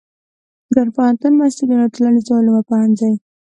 ننګرهار 0.73 0.93
پوهنتون 0.95 1.31
محصلینو 1.39 1.75
د 1.81 1.85
ټولنیزو 1.95 2.31
علومو 2.39 2.61
پوهنځي 2.69 3.11